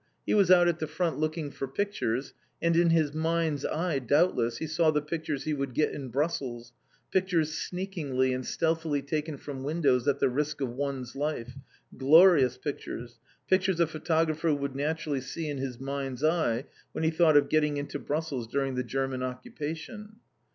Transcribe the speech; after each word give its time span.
He 0.25 0.33
was 0.33 0.49
out 0.49 0.67
at 0.67 0.79
the 0.79 0.87
front 0.87 1.19
looking 1.19 1.51
for 1.51 1.67
pictures, 1.67 2.33
and 2.59 2.75
in 2.75 2.89
his 2.89 3.13
mind's 3.13 3.63
eye, 3.65 3.99
doubtless, 3.99 4.57
he 4.57 4.65
saw 4.65 4.89
the 4.89 4.99
pictures 4.99 5.43
he 5.43 5.53
would 5.53 5.75
get 5.75 5.93
in 5.93 6.07
Brussels, 6.09 6.73
pictures 7.11 7.53
sneakingly 7.53 8.33
and 8.33 8.43
stealthily 8.43 9.03
taken 9.03 9.37
from 9.37 9.61
windows 9.61 10.07
at 10.07 10.19
the 10.19 10.27
risk 10.27 10.59
of 10.59 10.69
one's 10.69 11.15
life, 11.15 11.53
glorious 11.95 12.57
pictures, 12.57 13.19
pictures 13.47 13.79
a 13.79 13.85
photographer 13.85 14.51
would 14.51 14.75
naturally 14.75 15.21
see 15.21 15.47
in 15.47 15.59
his 15.59 15.79
mind's 15.79 16.23
eye 16.23 16.63
when 16.93 17.03
he 17.03 17.11
thought 17.11 17.37
of 17.37 17.47
getting 17.47 17.77
into 17.77 17.99
Brussels 17.99 18.47
during 18.47 18.73
the 18.73 18.83
German 18.83 19.21
occupation. 19.21 20.15